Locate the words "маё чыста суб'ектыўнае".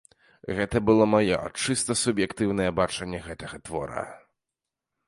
1.15-2.71